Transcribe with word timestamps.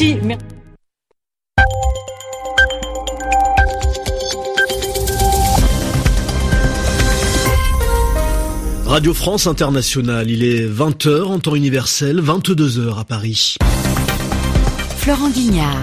Merci. 0.00 0.16
Radio 8.86 9.12
France 9.12 9.46
Internationale, 9.46 10.30
il 10.30 10.44
est 10.44 10.66
20h 10.66 11.24
en 11.24 11.38
temps 11.40 11.54
universel, 11.56 12.20
22h 12.20 12.98
à 12.98 13.04
Paris. 13.04 13.56
Florent 14.98 15.30
Guignard. 15.30 15.82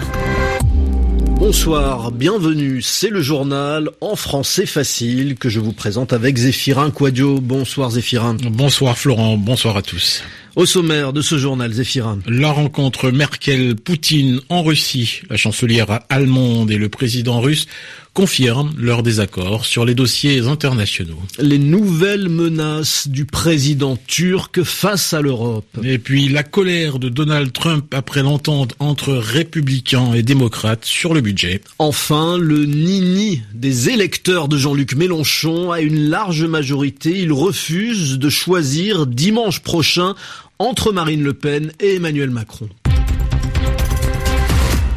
Bonsoir, 1.38 2.10
bienvenue, 2.10 2.80
c'est 2.80 3.10
le 3.10 3.20
journal 3.20 3.90
en 4.00 4.16
français 4.16 4.64
facile 4.64 5.34
que 5.36 5.50
je 5.50 5.60
vous 5.60 5.72
présente 5.72 6.14
avec 6.14 6.38
Zéphirin 6.38 6.90
Quadio. 6.90 7.40
Bonsoir 7.42 7.90
Zéphirin. 7.90 8.34
Bonsoir 8.50 8.96
Florent, 8.96 9.36
bonsoir 9.36 9.76
à 9.76 9.82
tous. 9.82 10.22
Au 10.56 10.64
sommaire 10.64 11.12
de 11.12 11.20
ce 11.20 11.36
journal, 11.36 11.70
Zéphirin. 11.70 12.18
La 12.26 12.50
rencontre 12.50 13.10
Merkel-Poutine 13.10 14.40
en 14.48 14.62
Russie. 14.62 15.20
La 15.28 15.36
chancelière 15.36 16.00
allemande 16.08 16.70
et 16.70 16.78
le 16.78 16.88
président 16.88 17.42
russe 17.42 17.66
confirment 18.14 18.72
leur 18.78 19.02
désaccord 19.02 19.66
sur 19.66 19.84
les 19.84 19.94
dossiers 19.94 20.46
internationaux. 20.46 21.18
Les 21.38 21.58
nouvelles 21.58 22.30
menaces 22.30 23.08
du 23.08 23.26
président 23.26 23.98
turc 24.06 24.62
face 24.62 25.12
à 25.12 25.20
l'Europe. 25.20 25.66
Et 25.82 25.98
puis 25.98 26.30
la 26.30 26.42
colère 26.42 26.98
de 26.98 27.10
Donald 27.10 27.52
Trump 27.52 27.92
après 27.94 28.22
l'entente 28.22 28.74
entre 28.78 29.12
républicains 29.12 30.14
et 30.14 30.22
démocrates 30.22 30.86
sur 30.86 31.12
le 31.12 31.20
budget. 31.20 31.60
Enfin, 31.78 32.38
le 32.38 32.64
nini 32.64 33.42
des 33.52 33.90
électeurs 33.90 34.48
de 34.48 34.56
Jean-Luc 34.56 34.94
Mélenchon 34.94 35.70
a 35.70 35.82
une 35.82 36.08
large 36.08 36.44
majorité. 36.44 37.18
Il 37.18 37.34
refuse 37.34 38.18
de 38.18 38.30
choisir 38.30 39.06
dimanche 39.06 39.60
prochain 39.60 40.14
entre 40.58 40.92
Marine 40.92 41.22
Le 41.22 41.34
Pen 41.34 41.72
et 41.80 41.96
Emmanuel 41.96 42.30
Macron. 42.30 42.68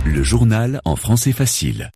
Le 0.05 0.23
journal 0.23 0.81
en 0.85 0.95
français 0.95 1.31
facile. 1.31 1.91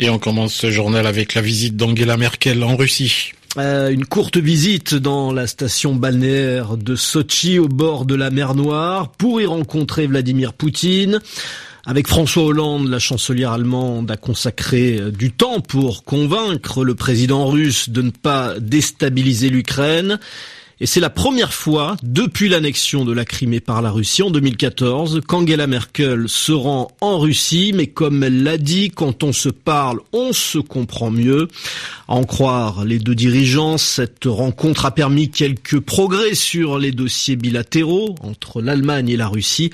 Et 0.00 0.10
on 0.10 0.18
commence 0.18 0.54
ce 0.54 0.70
journal 0.70 1.06
avec 1.06 1.34
la 1.34 1.42
visite 1.42 1.76
d'Angela 1.76 2.16
Merkel 2.16 2.62
en 2.62 2.76
Russie. 2.76 3.32
Euh, 3.56 3.90
une 3.90 4.04
courte 4.04 4.36
visite 4.36 4.94
dans 4.94 5.32
la 5.32 5.46
station 5.46 5.94
balnéaire 5.94 6.76
de 6.76 6.94
Sochi 6.94 7.58
au 7.58 7.68
bord 7.68 8.04
de 8.04 8.14
la 8.14 8.30
mer 8.30 8.54
Noire 8.54 9.10
pour 9.12 9.40
y 9.40 9.46
rencontrer 9.46 10.06
Vladimir 10.06 10.52
Poutine. 10.52 11.20
Avec 11.86 12.06
François 12.06 12.44
Hollande, 12.44 12.88
la 12.88 12.98
chancelière 12.98 13.52
allemande 13.52 14.10
a 14.10 14.16
consacré 14.16 14.98
euh, 14.98 15.10
du 15.10 15.32
temps 15.32 15.60
pour 15.60 16.04
convaincre 16.04 16.84
le 16.84 16.94
président 16.94 17.46
russe 17.46 17.88
de 17.88 18.02
ne 18.02 18.10
pas 18.10 18.60
déstabiliser 18.60 19.48
l'Ukraine. 19.48 20.18
Et 20.80 20.86
c'est 20.86 21.00
la 21.00 21.10
première 21.10 21.52
fois 21.52 21.96
depuis 22.04 22.48
l'annexion 22.48 23.04
de 23.04 23.12
la 23.12 23.24
Crimée 23.24 23.58
par 23.58 23.82
la 23.82 23.90
Russie 23.90 24.22
en 24.22 24.30
2014 24.30 25.22
qu'Angela 25.26 25.66
Merkel 25.66 26.28
se 26.28 26.52
rend 26.52 26.92
en 27.00 27.18
Russie, 27.18 27.72
mais 27.74 27.88
comme 27.88 28.22
elle 28.22 28.44
l'a 28.44 28.58
dit, 28.58 28.90
quand 28.90 29.24
on 29.24 29.32
se 29.32 29.48
parle, 29.48 29.98
on 30.12 30.32
se 30.32 30.58
comprend 30.58 31.10
mieux. 31.10 31.48
À 32.06 32.14
en 32.14 32.22
croire 32.22 32.84
les 32.84 33.00
deux 33.00 33.16
dirigeants, 33.16 33.76
cette 33.76 34.24
rencontre 34.26 34.86
a 34.86 34.92
permis 34.92 35.30
quelques 35.30 35.80
progrès 35.80 36.34
sur 36.34 36.78
les 36.78 36.92
dossiers 36.92 37.36
bilatéraux 37.36 38.14
entre 38.22 38.62
l'Allemagne 38.62 39.08
et 39.08 39.16
la 39.16 39.26
Russie. 39.26 39.70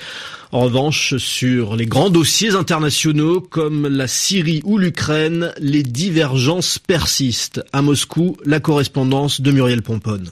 En 0.51 0.61
revanche, 0.61 1.17
sur 1.17 1.75
les 1.75 1.85
grands 1.85 2.09
dossiers 2.09 2.55
internationaux 2.55 3.41
comme 3.41 3.87
la 3.87 4.07
Syrie 4.07 4.61
ou 4.63 4.77
l'Ukraine, 4.77 5.51
les 5.59 5.83
divergences 5.83 6.79
persistent. 6.79 7.61
À 7.73 7.81
Moscou, 7.81 8.37
la 8.45 8.59
correspondance 8.59 9.41
de 9.41 9.51
Muriel 9.51 9.81
Pomponne. 9.81 10.29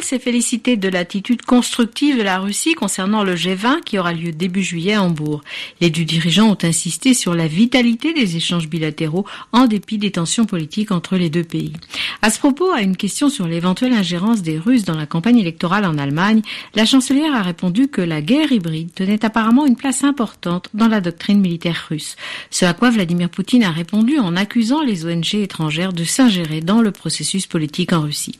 S'est 0.00 0.18
félicitée 0.18 0.76
de 0.76 0.88
l'attitude 0.88 1.42
constructive 1.42 2.16
de 2.16 2.22
la 2.22 2.38
Russie 2.38 2.74
concernant 2.74 3.24
le 3.24 3.34
G20 3.34 3.82
qui 3.84 3.98
aura 3.98 4.12
lieu 4.12 4.32
début 4.32 4.62
juillet 4.62 4.94
à 4.94 5.02
Hambourg? 5.02 5.42
Les 5.80 5.90
deux 5.90 6.04
dirigeants 6.04 6.50
ont 6.50 6.58
insisté 6.62 7.14
sur 7.14 7.34
la 7.34 7.46
vitalité 7.46 8.14
des 8.14 8.36
échanges 8.36 8.68
bilatéraux 8.68 9.26
en 9.52 9.66
dépit 9.66 9.98
des 9.98 10.12
tensions 10.12 10.46
politiques 10.46 10.92
entre 10.92 11.16
les 11.16 11.28
deux 11.28 11.44
pays. 11.44 11.74
À 12.22 12.30
ce 12.30 12.38
propos, 12.38 12.70
à 12.70 12.80
une 12.80 12.96
question 12.96 13.28
sur 13.28 13.46
l'éventuelle 13.46 13.92
ingérence 13.92 14.40
des 14.40 14.58
Russes 14.58 14.84
dans 14.84 14.96
la 14.96 15.06
campagne 15.06 15.38
électorale 15.38 15.84
en 15.84 15.98
Allemagne, 15.98 16.42
la 16.74 16.86
chancelière 16.86 17.34
a 17.34 17.42
répondu 17.42 17.88
que 17.88 18.00
la 18.00 18.22
guerre 18.22 18.52
hybride 18.52 18.94
tenait 18.94 19.24
apparemment 19.24 19.66
une 19.66 19.76
place 19.76 20.04
importante 20.04 20.68
dans 20.72 20.88
la 20.88 21.00
doctrine 21.00 21.40
militaire 21.40 21.88
russe. 21.90 22.16
Ce 22.50 22.64
à 22.64 22.72
quoi 22.72 22.90
Vladimir 22.90 23.28
Poutine 23.28 23.64
a 23.64 23.70
répondu 23.70 24.18
en 24.18 24.36
accusant 24.36 24.80
les 24.80 25.04
ONG 25.04 25.34
étrangères 25.34 25.92
de 25.92 26.04
s'ingérer 26.04 26.60
dans 26.60 26.80
le 26.80 26.92
processus 26.92 27.46
politique 27.46 27.92
en 27.92 28.00
Russie. 28.00 28.38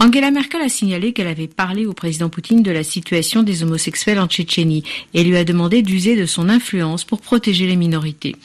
Angela 0.00 0.30
Merkel 0.30 0.62
a 0.62 0.68
signalé 0.68 1.12
qu'elle 1.12 1.26
avait 1.26 1.48
parlé 1.48 1.86
au 1.86 1.92
président 1.92 2.28
Poutine 2.28 2.62
de 2.62 2.70
la 2.70 2.84
situation 2.84 3.42
des 3.42 3.62
homosexuels 3.62 4.20
en 4.20 4.26
Tchétchénie 4.26 4.84
et 5.14 5.24
lui 5.24 5.36
a 5.36 5.44
demandé 5.44 5.82
d'user 5.82 6.16
de 6.16 6.26
son 6.26 6.48
influence 6.48 7.04
pour 7.04 7.20
protéger 7.20 7.66
les 7.66 7.76
minorités. 7.76 8.36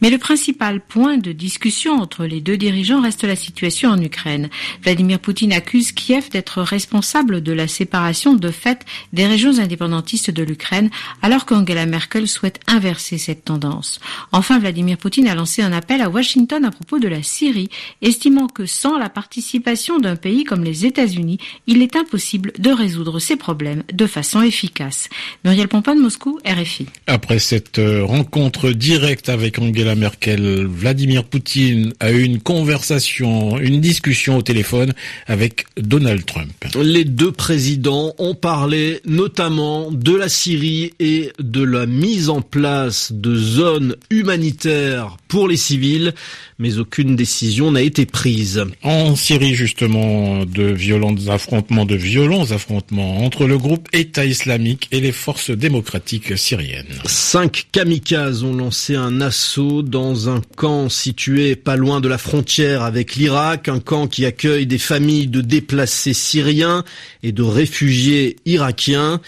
Mais 0.00 0.10
le 0.10 0.18
principal 0.18 0.80
point 0.80 1.16
de 1.16 1.32
discussion 1.32 1.94
entre 1.94 2.24
les 2.26 2.40
deux 2.40 2.56
dirigeants 2.56 3.00
reste 3.00 3.24
la 3.24 3.36
situation 3.36 3.90
en 3.90 4.00
Ukraine. 4.00 4.48
Vladimir 4.82 5.18
Poutine 5.18 5.52
accuse 5.52 5.92
Kiev 5.92 6.30
d'être 6.30 6.62
responsable 6.62 7.42
de 7.42 7.52
la 7.52 7.68
séparation 7.68 8.34
de 8.34 8.50
fait 8.50 8.84
des 9.12 9.26
régions 9.26 9.58
indépendantistes 9.58 10.30
de 10.30 10.42
l'Ukraine 10.42 10.90
alors 11.22 11.46
qu'Angela 11.46 11.86
Merkel 11.86 12.28
souhaite 12.28 12.60
inverser 12.66 13.18
cette 13.18 13.44
tendance. 13.44 14.00
Enfin, 14.32 14.58
Vladimir 14.58 14.96
Poutine 14.96 15.28
a 15.28 15.34
lancé 15.34 15.62
un 15.62 15.72
appel 15.72 16.00
à 16.02 16.08
Washington 16.08 16.64
à 16.64 16.70
propos 16.70 16.98
de 16.98 17.08
la 17.08 17.22
Syrie, 17.22 17.68
estimant 18.02 18.46
que 18.46 18.66
sans 18.66 18.98
la 18.98 19.08
participation 19.08 19.98
d'un 19.98 20.16
pays 20.16 20.44
comme 20.44 20.59
les 20.64 20.86
États-Unis, 20.86 21.38
il 21.66 21.82
est 21.82 21.96
impossible 21.96 22.52
de 22.58 22.70
résoudre 22.70 23.18
ces 23.18 23.36
problèmes 23.36 23.82
de 23.92 24.06
façon 24.06 24.42
efficace. 24.42 25.08
Muriel 25.44 25.68
Pompon 25.68 25.94
de 25.94 26.00
Moscou, 26.00 26.38
RFI. 26.44 26.86
Après 27.06 27.38
cette 27.38 27.78
euh, 27.78 28.04
rencontre 28.04 28.70
directe 28.70 29.28
avec 29.28 29.58
Angela 29.58 29.94
Merkel, 29.94 30.66
Vladimir 30.66 31.24
Poutine 31.24 31.92
a 32.00 32.10
eu 32.10 32.22
une 32.22 32.40
conversation, 32.40 33.58
une 33.58 33.80
discussion 33.80 34.36
au 34.36 34.42
téléphone 34.42 34.92
avec 35.26 35.66
Donald 35.76 36.24
Trump. 36.24 36.52
Les 36.82 37.04
deux 37.04 37.32
présidents 37.32 38.14
ont 38.18 38.34
parlé 38.34 39.00
notamment 39.04 39.90
de 39.90 40.14
la 40.14 40.28
Syrie 40.28 40.92
et 40.98 41.32
de 41.38 41.62
la 41.62 41.86
mise 41.86 42.28
en 42.28 42.42
place 42.42 43.12
de 43.12 43.34
zones 43.36 43.96
humanitaires 44.10 45.16
pour 45.28 45.48
les 45.48 45.56
civils, 45.56 46.14
mais 46.58 46.78
aucune 46.78 47.16
décision 47.16 47.70
n'a 47.72 47.82
été 47.82 48.06
prise. 48.06 48.64
En 48.82 49.16
Syrie, 49.16 49.54
justement, 49.54 50.44
de 50.50 50.64
violents 50.64 51.14
affrontements, 51.28 51.86
de 51.86 51.94
violents 51.94 52.50
affrontements 52.50 53.24
entre 53.24 53.46
le 53.46 53.58
groupe 53.58 53.88
État 53.92 54.24
islamique 54.24 54.88
et 54.92 55.00
les 55.00 55.12
forces 55.12 55.50
démocratiques 55.50 56.36
syriennes. 56.36 57.00
Cinq 57.06 57.66
kamikazes 57.72 58.42
ont 58.42 58.54
lancé 58.54 58.94
un 58.96 59.20
assaut 59.20 59.82
dans 59.82 60.28
un 60.28 60.40
camp 60.56 60.88
situé 60.88 61.56
pas 61.56 61.76
loin 61.76 62.00
de 62.00 62.08
la 62.08 62.18
frontière 62.18 62.82
avec 62.82 63.16
l'Irak, 63.16 63.68
un 63.68 63.80
camp 63.80 64.06
qui 64.06 64.26
accueille 64.26 64.66
des 64.66 64.78
familles 64.78 65.28
de 65.28 65.40
déplacés 65.40 66.14
syriens 66.14 66.84
et 67.22 67.32
de 67.32 67.42
réfugiés 67.42 68.36
irakiens. 68.46 69.20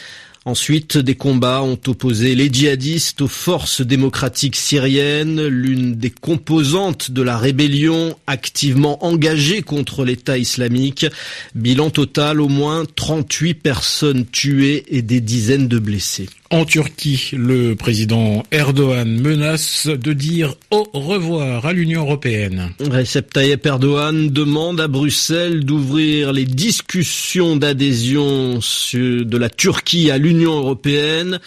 Ensuite, 0.44 0.98
des 0.98 1.14
combats 1.14 1.62
ont 1.62 1.78
opposé 1.86 2.34
les 2.34 2.52
djihadistes 2.52 3.22
aux 3.22 3.28
forces 3.28 3.80
démocratiques 3.80 4.56
syriennes, 4.56 5.46
l'une 5.46 5.94
des 5.94 6.10
composantes 6.10 7.12
de 7.12 7.22
la 7.22 7.38
rébellion 7.38 8.16
activement 8.26 9.04
engagée 9.04 9.62
contre 9.62 10.04
l'État 10.04 10.38
islamique. 10.38 11.06
Bilan 11.54 11.90
total, 11.90 12.40
au 12.40 12.48
moins 12.48 12.84
38 12.96 13.54
personnes 13.54 14.26
tuées 14.26 14.84
et 14.88 15.02
des 15.02 15.20
dizaines 15.20 15.68
de 15.68 15.78
blessés. 15.78 16.28
En 16.52 16.66
Turquie, 16.66 17.30
le 17.32 17.74
président 17.76 18.42
Erdogan 18.52 19.08
menace 19.18 19.86
de 19.86 20.12
dire 20.12 20.54
au 20.70 20.86
revoir 20.92 21.64
à 21.64 21.72
l'Union 21.72 22.02
européenne. 22.02 22.74
Recep 22.78 23.32
Tayyip 23.32 23.64
Erdogan 23.64 24.28
demande 24.28 24.78
à 24.78 24.86
Bruxelles 24.86 25.64
d'ouvrir 25.64 26.30
les 26.34 26.44
discussions 26.44 27.56
d'adhésion 27.56 28.58
de 28.92 29.38
la 29.38 29.48
Turquie 29.48 30.10
à 30.10 30.18
l'Union 30.18 30.52
européenne. 30.52 31.40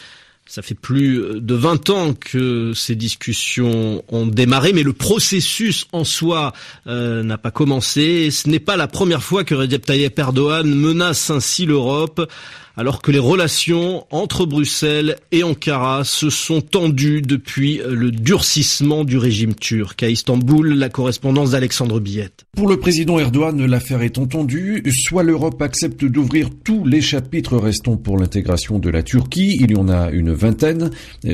Ça 0.47 0.61
fait 0.61 0.75
plus 0.75 1.41
de 1.41 1.55
20 1.55 1.89
ans 1.89 2.13
que 2.13 2.71
ces 2.75 2.95
discussions 2.95 4.03
ont 4.09 4.27
démarré, 4.27 4.73
mais 4.73 4.83
le 4.83 4.93
processus 4.93 5.87
en 5.91 6.03
soi 6.03 6.53
euh, 6.85 7.23
n'a 7.23 7.39
pas 7.39 7.49
commencé. 7.49 8.29
ce 8.29 8.47
n'est 8.47 8.59
pas 8.59 8.77
la 8.77 8.87
première 8.87 9.23
fois 9.23 9.43
que 9.43 9.55
Recep 9.55 9.83
Tayyip 9.83 10.19
Erdogan 10.19 10.67
menace 10.67 11.31
ainsi 11.31 11.65
l'Europe 11.65 12.29
alors 12.77 13.01
que 13.01 13.11
les 13.11 13.19
relations 13.19 14.05
entre 14.11 14.45
Bruxelles 14.45 15.15
et 15.31 15.43
Ankara 15.43 16.03
se 16.03 16.29
sont 16.29 16.61
tendues 16.61 17.21
depuis 17.21 17.81
le 17.87 18.11
durcissement 18.11 19.03
du 19.03 19.17
régime 19.17 19.55
turc. 19.55 20.03
À 20.03 20.09
Istanbul, 20.09 20.73
la 20.73 20.89
correspondance 20.89 21.51
d'Alexandre 21.51 21.99
Billette. 21.99 22.45
Pour 22.55 22.67
le 22.67 22.77
président 22.77 23.19
Erdogan, 23.19 23.65
l'affaire 23.65 24.01
est 24.01 24.17
entendue. 24.17 24.83
Soit 24.91 25.23
l'Europe 25.23 25.61
accepte 25.61 26.03
d'ouvrir 26.03 26.49
tous 26.63 26.85
les 26.85 27.01
chapitres 27.01 27.57
restants 27.57 27.97
pour 27.97 28.17
l'intégration 28.17 28.79
de 28.79 28.89
la 28.89 29.03
Turquie, 29.03 29.57
il 29.59 29.71
y 29.71 29.75
en 29.75 29.87
a 29.87 30.09
une 30.09 30.33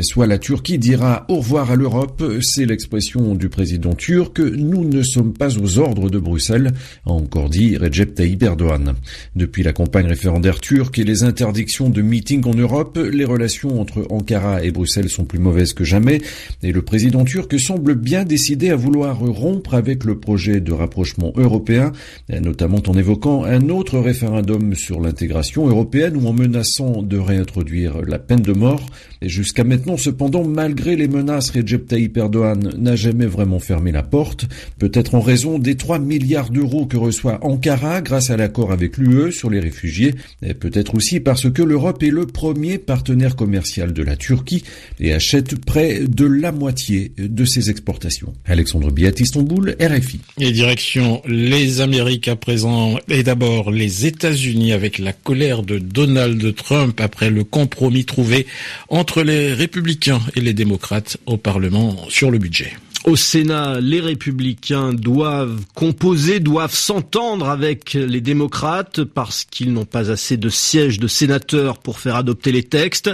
soit 0.01 0.27
la 0.27 0.37
Turquie 0.37 0.77
dira 0.77 1.25
au 1.29 1.37
revoir 1.37 1.71
à 1.71 1.75
l'Europe, 1.75 2.23
c'est 2.41 2.65
l'expression 2.65 3.35
du 3.35 3.49
président 3.49 3.93
turc, 3.93 4.39
nous 4.39 4.83
ne 4.83 5.01
sommes 5.01 5.33
pas 5.33 5.57
aux 5.57 5.79
ordres 5.79 6.09
de 6.09 6.19
Bruxelles, 6.19 6.71
encore 7.05 7.49
dit 7.49 7.77
Recep 7.77 8.15
Tayyip 8.15 8.43
Erdogan. 8.43 8.95
Depuis 9.35 9.63
la 9.63 9.73
campagne 9.73 10.07
référendaire 10.07 10.59
turque 10.59 10.99
et 10.99 11.03
les 11.03 11.23
l'interdiction 11.31 11.89
de 11.89 12.01
meetings 12.01 12.45
en 12.45 12.53
Europe, 12.53 12.99
les 12.99 13.23
relations 13.23 13.79
entre 13.79 14.05
Ankara 14.09 14.63
et 14.63 14.71
Bruxelles 14.71 15.09
sont 15.09 15.23
plus 15.23 15.39
mauvaises 15.39 15.71
que 15.71 15.85
jamais 15.85 16.19
et 16.61 16.73
le 16.73 16.81
président 16.81 17.23
turc 17.23 17.57
semble 17.57 17.95
bien 17.95 18.25
décidé 18.25 18.69
à 18.69 18.75
vouloir 18.75 19.19
rompre 19.19 19.73
avec 19.73 20.03
le 20.03 20.19
projet 20.19 20.59
de 20.59 20.73
rapprochement 20.73 21.31
européen, 21.37 21.93
notamment 22.29 22.81
en 22.85 22.97
évoquant 22.97 23.45
un 23.45 23.69
autre 23.69 23.97
référendum 23.99 24.75
sur 24.75 24.99
l'intégration 24.99 25.67
européenne 25.67 26.17
ou 26.17 26.27
en 26.27 26.33
menaçant 26.33 27.01
de 27.01 27.17
réintroduire 27.17 28.01
la 28.01 28.19
peine 28.19 28.41
de 28.41 28.53
mort. 28.53 28.85
Et 29.21 29.29
jusqu'à 29.29 29.63
maintenant, 29.63 29.97
cependant, 29.97 30.43
malgré 30.43 30.95
les 30.95 31.07
menaces, 31.07 31.51
Recep 31.51 31.87
Tayyip 31.87 32.17
Erdogan 32.17 32.73
n'a 32.77 32.95
jamais 32.95 33.25
vraiment 33.25 33.59
fermé 33.59 33.91
la 33.91 34.03
porte, 34.03 34.45
peut-être 34.79 35.15
en 35.15 35.21
raison 35.21 35.59
des 35.59 35.75
3 35.75 35.99
milliards 35.99 36.49
d'euros 36.49 36.85
que 36.85 36.97
reçoit 36.97 37.39
Ankara 37.45 38.01
grâce 38.01 38.29
à 38.29 38.37
l'accord 38.37 38.71
avec 38.71 38.97
l'UE 38.97 39.31
sur 39.31 39.49
les 39.49 39.59
réfugiés, 39.59 40.15
et 40.41 40.53
peut-être 40.53 40.95
aussi 40.95 41.19
parce 41.19 41.49
que 41.49 41.61
l'Europe 41.61 42.03
est 42.03 42.09
le 42.09 42.25
premier 42.25 42.77
partenaire 42.77 43.35
commercial 43.35 43.93
de 43.93 44.03
la 44.03 44.15
Turquie 44.15 44.63
et 44.99 45.13
achète 45.13 45.55
près 45.63 45.99
de 45.99 46.25
la 46.25 46.51
moitié 46.51 47.11
de 47.17 47.45
ses 47.45 47.69
exportations. 47.69 48.33
Alexandre 48.45 48.91
Biat, 48.91 49.11
Istanbul, 49.19 49.75
RFI. 49.79 50.19
Et 50.39 50.51
direction 50.51 51.21
les 51.25 51.81
Amériques 51.81 52.27
à 52.27 52.35
présent, 52.35 52.97
et 53.09 53.23
d'abord 53.23 53.71
les 53.71 54.05
États-Unis 54.05 54.73
avec 54.73 54.99
la 54.99 55.13
colère 55.13 55.63
de 55.63 55.79
Donald 55.79 56.55
Trump 56.55 56.99
après 57.01 57.29
le 57.29 57.43
compromis 57.43 58.05
trouvé 58.05 58.45
entre 58.89 59.23
les 59.23 59.53
républicains 59.53 60.21
et 60.35 60.41
les 60.41 60.53
démocrates 60.53 61.17
au 61.25 61.37
Parlement 61.37 61.95
sur 62.09 62.31
le 62.31 62.37
budget. 62.37 62.73
Au 63.05 63.15
Sénat, 63.15 63.79
les 63.81 63.99
républicains 63.99 64.93
doivent 64.93 65.59
composer, 65.73 66.39
doivent 66.39 66.75
s'entendre 66.75 67.49
avec 67.49 67.93
les 67.95 68.21
démocrates 68.21 69.03
parce 69.03 69.43
qu'ils 69.43 69.73
n'ont 69.73 69.85
pas 69.85 70.11
assez 70.11 70.37
de 70.37 70.49
sièges 70.49 70.99
de 70.99 71.07
sénateurs 71.07 71.79
pour 71.79 71.97
faire 71.97 72.15
adopter 72.15 72.51
les 72.51 72.61
textes. 72.61 73.09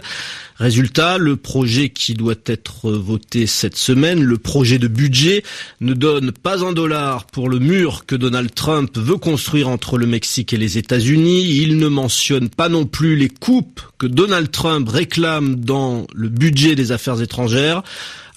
Résultat, 0.58 1.18
le 1.18 1.38
projet 1.38 1.88
qui 1.88 2.16
doit 2.16 2.36
être 2.48 2.92
voté 2.92 3.48
cette 3.48 3.78
semaine, 3.78 4.22
le 4.22 4.38
projet 4.38 4.78
de 4.78 4.90
budget, 4.90 5.44
ne 5.80 5.94
donne 5.94 6.34
pas 6.34 6.66
un 6.66 6.74
dollar 6.74 7.26
pour 7.26 7.48
le 7.48 7.60
mur 7.60 8.06
que 8.06 8.16
Donald 8.16 8.54
Trump 8.54 8.98
veut 8.98 9.18
construire 9.18 9.70
entre 9.70 9.98
le 9.98 10.06
Mexique 10.06 10.52
et 10.52 10.58
les 10.58 10.78
États-Unis. 10.78 11.62
Il 11.62 11.78
ne 11.78 11.88
mentionne 11.88 12.50
pas 12.50 12.68
non 12.68 12.86
plus 12.86 13.16
les 13.16 13.30
coupes 13.30 13.82
que 14.00 14.08
Donald 14.08 14.52
Trump 14.52 14.90
réclame 14.90 15.56
dans 15.56 16.08
le 16.14 16.28
budget 16.28 16.76
des 16.76 16.92
affaires 16.92 17.22
étrangères. 17.22 17.84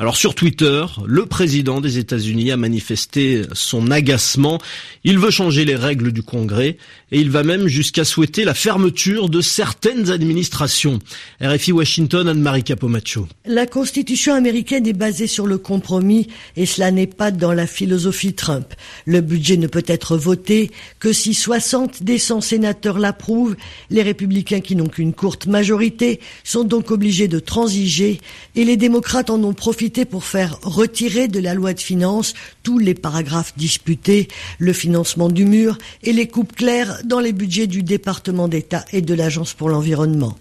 Alors 0.00 0.17
sur 0.17 0.35
Twitter, 0.35 0.87
le 1.05 1.26
des 1.41 1.99
États-Unis 1.99 2.51
a 2.51 2.57
manifesté 2.59 3.43
son 3.55 3.91
agacement. 3.91 4.59
Il 5.05 5.19
veut 5.19 5.31
changer 5.31 5.65
les 5.65 5.75
règles 5.75 6.13
du 6.13 6.23
Congrès 6.23 6.77
et 7.13 7.19
il 7.19 7.31
va 7.31 7.43
même 7.43 7.67
jusqu'à 7.67 8.05
souhaiter 8.05 8.45
la 8.45 8.53
fermeture 8.53 9.31
de 9.31 9.41
certaines 9.41 10.11
administrations. 10.11 10.99
RFI 11.41 11.73
Washington, 11.73 12.29
Anne-Marie 12.29 12.63
Capomacho. 12.63 13.27
La 13.47 13.67
Constitution 13.67 14.35
américaine 14.35 14.87
est 14.87 14.93
basée 14.93 15.27
sur 15.27 15.47
le 15.47 15.57
compromis 15.57 16.29
et 16.57 16.67
cela 16.67 16.91
n'est 16.91 17.07
pas 17.07 17.31
dans 17.31 17.55
la 17.55 17.67
philosophie 17.67 18.35
Trump. 18.35 18.67
Le 19.07 19.23
budget 19.23 19.57
ne 19.57 19.67
peut 19.67 19.85
être 19.87 20.19
voté 20.19 20.71
que 20.99 21.13
si 21.13 21.33
60 21.33 22.03
des 22.03 22.19
100 22.19 22.43
sénateurs 22.43 22.99
l'approuvent. 22.99 23.57
Les 23.89 24.03
républicains 24.03 24.61
qui 24.61 24.77
n'ont 24.77 24.89
qu'une 24.89 25.15
courte 25.15 25.47
majorité 25.47 26.21
sont 26.45 26.65
donc 26.65 26.91
obligés 26.91 27.29
de 27.29 27.39
transiger 27.39 28.21
et 28.57 28.65
les 28.65 28.77
démocrates 28.77 29.31
en 29.31 29.43
ont 29.43 29.55
profité 29.55 30.05
pour 30.05 30.25
faire 30.25 30.59
retirer 30.63 31.29
de 31.31 31.41
la 31.41 31.55
loi 31.55 31.75
de 31.75 31.81
finances 31.81 32.35
tous 32.62 32.79
les 32.79 32.94
paragraphes 32.94 33.55
disputés, 33.56 34.29
le 34.59 34.73
financement 34.73 35.29
du 35.29 35.44
mur 35.44 35.79
et 36.03 36.12
les 36.12 36.29
coupes 36.29 36.55
claires 36.55 36.99
dans 37.05 37.21
les 37.21 37.32
budgets 37.32 37.67
du 37.67 37.82
département 37.82 38.49
d'État 38.49 38.85
et 38.93 39.00
de 39.00 39.15
l'Agence 39.15 39.55
pour 39.55 39.69
l'environnement. 39.69 40.37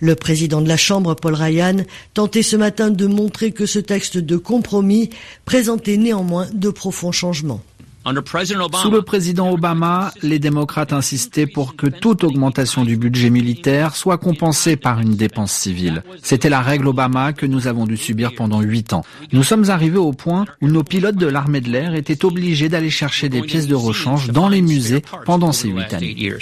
Le 0.00 0.14
président 0.14 0.60
de 0.60 0.68
la 0.68 0.76
Chambre, 0.76 1.14
Paul 1.14 1.34
Ryan, 1.34 1.84
tentait 2.14 2.42
ce 2.42 2.56
matin 2.56 2.90
de 2.90 3.06
montrer 3.06 3.52
que 3.52 3.66
ce 3.66 3.78
texte 3.78 4.18
de 4.18 4.36
compromis 4.36 5.10
présentait 5.44 5.96
néanmoins 5.96 6.48
de 6.52 6.70
profonds 6.70 7.12
changements. 7.12 7.62
Sous 8.82 8.90
le 8.90 9.00
président 9.00 9.50
Obama, 9.50 10.12
les 10.20 10.38
démocrates 10.38 10.92
insistaient 10.92 11.46
pour 11.46 11.74
que 11.74 11.86
toute 11.86 12.22
augmentation 12.22 12.84
du 12.84 12.98
budget 12.98 13.30
militaire 13.30 13.96
soit 13.96 14.18
compensée 14.18 14.76
par 14.76 15.00
une 15.00 15.16
dépense 15.16 15.52
civile. 15.52 16.02
C'était 16.22 16.50
la 16.50 16.60
règle 16.60 16.88
Obama 16.88 17.32
que 17.32 17.46
nous 17.46 17.66
avons 17.66 17.86
dû 17.86 17.96
subir 17.96 18.34
pendant 18.34 18.60
huit 18.60 18.92
ans. 18.92 19.04
Nous 19.32 19.42
sommes 19.42 19.70
arrivés 19.70 19.98
au 19.98 20.12
point 20.12 20.44
où 20.60 20.68
nos 20.68 20.84
pilotes 20.84 21.16
de 21.16 21.26
l'armée 21.26 21.62
de 21.62 21.70
l'air 21.70 21.94
étaient 21.94 22.26
obligés 22.26 22.68
d'aller 22.68 22.90
chercher 22.90 23.30
des 23.30 23.40
pièces 23.40 23.68
de 23.68 23.74
rechange 23.74 24.30
dans 24.30 24.48
les 24.48 24.60
musées 24.60 25.02
pendant 25.24 25.52
ces 25.52 25.68
huit 25.68 25.94
années. 25.94 26.34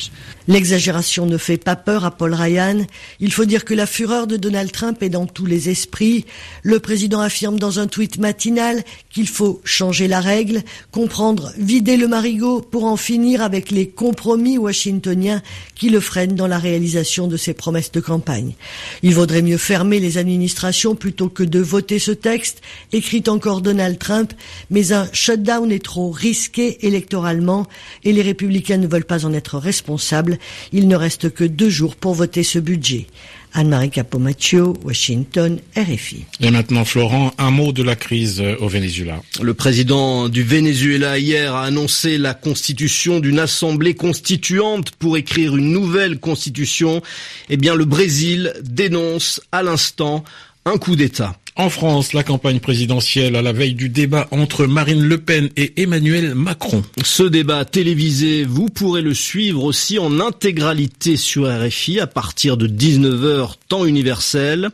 L'exagération 0.49 1.26
ne 1.26 1.37
fait 1.37 1.58
pas 1.58 1.76
peur 1.76 2.05
à 2.05 2.11
Paul 2.11 2.35
Ryan. 2.35 2.85
Il 3.20 3.32
faut 3.32 3.44
dire 3.44 3.65
que 3.65 3.75
la 3.75 3.87
fureur 3.87 4.26
de 4.26 4.37
Donald 4.37 4.73
Trump 4.73 5.00
est 5.03 5.11
dans 5.11 5.26
tous 5.26 5.47
les 5.47 5.69
esprits. 5.69 6.26
Le 6.65 6.81
président 6.81 7.20
affirme 7.20 7.58
dans 7.58 7.79
un 7.79 7.87
tweet 7.87 8.19
matinal 8.19 8.82
qu'il 9.11 9.29
faut 9.29 9.61
changer 9.65 10.08
la 10.08 10.20
règle, 10.20 10.62
comprendre 10.91 11.51
vider 11.58 11.96
le 11.96 12.08
marigot 12.08 12.60
pour 12.60 12.84
en 12.84 12.96
finir 12.96 13.43
avec 13.43 13.70
les 13.70 13.88
compromis 13.88 14.58
washingtoniens 14.58 15.43
qui 15.75 15.90
le 15.90 16.00
freinent 16.00 16.34
dans 16.34 16.46
la 16.46 16.58
réalisation 16.58 17.26
de 17.26 17.37
ses 17.37 17.54
promesses 17.54 17.93
de 17.93 18.00
campagne. 18.00 18.54
Il 19.02 19.14
vaudrait 19.14 19.43
mieux 19.43 19.58
fermer 19.58 20.00
les 20.00 20.19
administrations 20.19 20.94
plutôt 20.94 21.28
que 21.28 21.43
de 21.43 21.60
voter 21.60 21.99
ce 21.99 22.12
texte, 22.12 22.62
écrit 22.93 23.25
encore 23.28 23.60
Donald 23.60 23.99
Trump, 23.99 24.32
mais 24.70 24.93
un 24.93 25.08
shutdown 25.12 25.70
est 25.72 25.84
trop 25.84 26.10
risqué 26.10 26.87
électoralement 26.87 27.66
et 28.05 28.12
les 28.12 28.22
républicains 28.22 28.78
ne 28.78 28.87
veulent 28.87 29.05
pas 29.05 29.26
en 29.26 29.32
être 29.32 29.58
responsables. 29.58 30.38
Il 30.72 30.88
ne 30.88 30.96
reste 30.96 31.31
que 31.31 31.44
deux 31.44 31.70
jours 31.70 31.96
pour 31.96 32.14
voter 32.14 32.43
ce 32.43 32.58
budget. 32.58 33.06
Anne-Marie 33.54 33.90
Capomaccio, 33.90 34.75
Washington, 34.84 35.58
RFI. 35.76 36.25
Et 36.40 36.50
maintenant, 36.50 36.84
Florent, 36.84 37.32
un 37.38 37.50
mot 37.50 37.72
de 37.72 37.82
la 37.82 37.96
crise 37.96 38.40
euh, 38.40 38.56
au 38.60 38.69
Venezuela. 38.69 39.20
Le 39.40 39.54
président 39.54 40.28
du 40.28 40.43
Venezuela 40.43 41.19
hier 41.19 41.54
a 41.54 41.64
annoncé 41.64 42.19
la 42.19 42.34
constitution 42.34 43.20
d'une 43.20 43.38
assemblée 43.38 43.94
constituante 43.94 44.93
pour 44.93 45.16
écrire 45.16 45.56
une 45.56 45.70
nouvelle 45.70 46.19
constitution. 46.19 47.02
Eh 47.50 47.56
bien, 47.56 47.75
le 47.75 47.84
Brésil 47.84 48.54
dénonce 48.62 49.40
à 49.52 49.62
l'instant 49.62 50.25
un 50.64 50.78
coup 50.78 50.96
d'État. 50.96 51.37
En 51.54 51.69
France, 51.69 52.14
la 52.14 52.22
campagne 52.22 52.60
présidentielle 52.60 53.37
à 53.37 53.43
la 53.43 53.52
veille 53.52 53.75
du 53.75 53.90
débat 53.90 54.26
entre 54.31 54.64
Marine 54.64 55.02
Le 55.02 55.19
Pen 55.19 55.50
et 55.58 55.82
Emmanuel 55.82 56.34
Macron. 56.34 56.82
Ce 57.04 57.22
débat 57.22 57.66
télévisé, 57.66 58.44
vous 58.44 58.70
pourrez 58.70 59.02
le 59.02 59.12
suivre 59.12 59.62
aussi 59.64 59.99
en 59.99 60.19
intégralité 60.19 61.19
sur 61.19 61.46
RFI 61.46 62.00
à 62.00 62.06
partir 62.06 62.56
de 62.56 62.66
19h 62.66 63.56
temps 63.69 63.84
universel. 63.84 64.70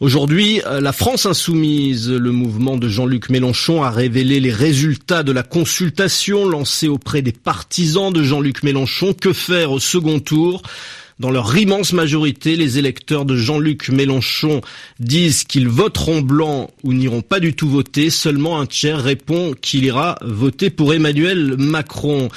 Aujourd'hui, 0.00 0.60
la 0.68 0.92
France 0.92 1.24
insoumise, 1.24 2.10
le 2.10 2.32
mouvement 2.32 2.76
de 2.76 2.88
Jean-Luc 2.88 3.30
Mélenchon 3.30 3.84
a 3.84 3.90
révélé 3.90 4.40
les 4.40 4.52
résultats 4.52 5.22
de 5.22 5.30
la 5.30 5.44
consultation 5.44 6.48
lancée 6.48 6.88
auprès 6.88 7.22
des 7.22 7.32
partisans 7.32 8.12
de 8.12 8.24
Jean-Luc 8.24 8.64
Mélenchon. 8.64 9.12
Que 9.12 9.32
faire 9.32 9.70
au 9.70 9.78
second 9.78 10.18
tour? 10.18 10.62
Dans 11.18 11.30
leur 11.30 11.56
immense 11.56 11.92
majorité, 11.92 12.54
les 12.54 12.78
électeurs 12.78 13.24
de 13.24 13.36
Jean-Luc 13.36 13.88
Mélenchon 13.88 14.60
disent 15.00 15.42
qu'ils 15.44 15.68
voteront 15.68 16.20
blanc 16.20 16.70
ou 16.84 16.92
n'iront 16.92 17.22
pas 17.22 17.40
du 17.40 17.54
tout 17.54 17.68
voter. 17.68 18.10
Seulement 18.10 18.60
un 18.60 18.66
tiers 18.66 19.02
répond 19.02 19.54
qu'il 19.60 19.84
ira 19.84 20.16
voter 20.22 20.70
pour 20.70 20.94
Emmanuel 20.94 21.56
Macron. 21.58 22.28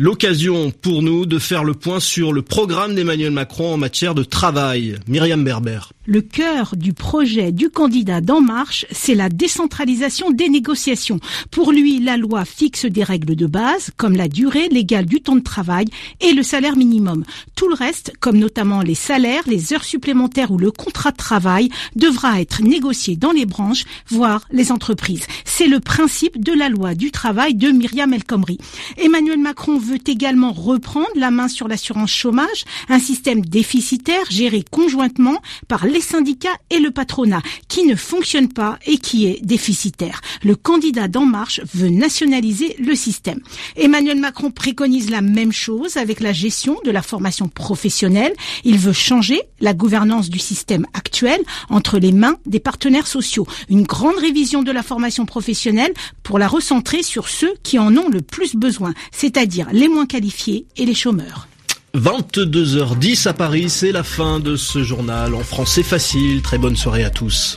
L'occasion 0.00 0.70
pour 0.70 1.02
nous 1.02 1.26
de 1.26 1.40
faire 1.40 1.64
le 1.64 1.74
point 1.74 1.98
sur 1.98 2.32
le 2.32 2.42
programme 2.42 2.94
d'Emmanuel 2.94 3.32
Macron 3.32 3.74
en 3.74 3.76
matière 3.76 4.14
de 4.14 4.22
travail. 4.22 4.94
Myriam 5.08 5.42
Berber. 5.42 5.80
Le 6.06 6.22
cœur 6.22 6.74
du 6.76 6.92
projet 6.94 7.50
du 7.50 7.68
candidat 7.68 8.20
d'En 8.20 8.40
Marche, 8.40 8.86
c'est 8.92 9.16
la 9.16 9.28
décentralisation 9.28 10.30
des 10.30 10.48
négociations. 10.48 11.18
Pour 11.50 11.72
lui, 11.72 11.98
la 11.98 12.16
loi 12.16 12.44
fixe 12.44 12.86
des 12.86 13.02
règles 13.02 13.34
de 13.34 13.46
base, 13.46 13.90
comme 13.96 14.16
la 14.16 14.28
durée 14.28 14.68
légale 14.68 15.04
du 15.04 15.20
temps 15.20 15.36
de 15.36 15.42
travail 15.42 15.86
et 16.20 16.32
le 16.32 16.42
salaire 16.42 16.76
minimum. 16.76 17.24
Tout 17.56 17.68
le 17.68 17.74
reste, 17.74 18.12
comme 18.20 18.38
notamment 18.38 18.80
les 18.80 18.94
salaires, 18.94 19.42
les 19.46 19.74
heures 19.74 19.84
supplémentaires 19.84 20.52
ou 20.52 20.58
le 20.58 20.70
contrat 20.70 21.10
de 21.10 21.16
travail, 21.16 21.70
devra 21.96 22.40
être 22.40 22.62
négocié 22.62 23.16
dans 23.16 23.32
les 23.32 23.46
branches, 23.46 23.84
voire 24.06 24.46
les 24.50 24.70
entreprises. 24.70 25.26
C'est 25.44 25.66
le 25.66 25.80
principe 25.80 26.42
de 26.42 26.52
la 26.52 26.68
loi 26.68 26.94
du 26.94 27.10
travail 27.10 27.54
de 27.54 27.68
Myriam 27.68 28.14
El 28.14 28.24
Khomri. 28.24 28.58
Emmanuel 28.96 29.40
Macron 29.40 29.78
veut 29.88 29.98
également 30.06 30.52
reprendre 30.52 31.08
la 31.16 31.30
main 31.30 31.48
sur 31.48 31.68
l'assurance 31.68 32.10
chômage, 32.10 32.64
un 32.88 32.98
système 32.98 33.44
déficitaire 33.44 34.24
géré 34.30 34.64
conjointement 34.70 35.40
par 35.66 35.86
les 35.86 36.00
syndicats 36.00 36.56
et 36.70 36.78
le 36.78 36.90
patronat, 36.90 37.42
qui 37.68 37.84
ne 37.84 37.96
fonctionne 37.96 38.48
pas 38.48 38.78
et 38.86 38.98
qui 38.98 39.26
est 39.26 39.44
déficitaire. 39.44 40.20
Le 40.42 40.54
candidat 40.56 41.08
d'En 41.08 41.24
Marche 41.24 41.60
veut 41.74 41.88
nationaliser 41.88 42.76
le 42.78 42.94
système. 42.94 43.40
Emmanuel 43.76 44.18
Macron 44.18 44.50
préconise 44.50 45.10
la 45.10 45.22
même 45.22 45.52
chose 45.52 45.96
avec 45.96 46.20
la 46.20 46.32
gestion 46.32 46.76
de 46.84 46.90
la 46.90 47.02
formation 47.02 47.48
professionnelle. 47.48 48.34
Il 48.64 48.78
veut 48.78 48.92
changer 48.92 49.40
la 49.60 49.74
gouvernance 49.74 50.28
du 50.28 50.38
système 50.38 50.86
actuel 50.92 51.40
entre 51.70 51.98
les 51.98 52.12
mains 52.12 52.36
des 52.46 52.60
partenaires 52.60 53.06
sociaux. 53.06 53.46
Une 53.68 53.84
grande 53.84 54.16
révision 54.16 54.62
de 54.62 54.72
la 54.72 54.82
formation 54.82 55.26
professionnelle 55.26 55.92
pour 56.22 56.38
la 56.38 56.48
recentrer 56.48 57.02
sur 57.02 57.28
ceux 57.28 57.54
qui 57.62 57.78
en 57.78 57.96
ont 57.96 58.08
le 58.08 58.20
plus 58.20 58.54
besoin, 58.54 58.92
c'est-à-dire 59.12 59.67
les 59.72 59.88
moins 59.88 60.06
qualifiés 60.06 60.66
et 60.76 60.84
les 60.84 60.94
chômeurs. 60.94 61.48
22h10 61.96 63.28
à 63.28 63.32
Paris, 63.32 63.70
c'est 63.70 63.92
la 63.92 64.02
fin 64.02 64.40
de 64.40 64.56
ce 64.56 64.82
journal 64.82 65.34
en 65.34 65.42
français 65.42 65.82
facile. 65.82 66.42
Très 66.42 66.58
bonne 66.58 66.76
soirée 66.76 67.04
à 67.04 67.10
tous. 67.10 67.56